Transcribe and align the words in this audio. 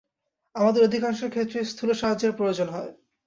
আমাদের 0.55 0.81
অধিকাংশের 0.83 1.29
ক্ষেত্রে 1.29 1.59
স্থূল 1.65 1.89
সাহায্যের 1.93 2.33
প্রয়োজন 2.33 2.67
হয়। 2.69 2.91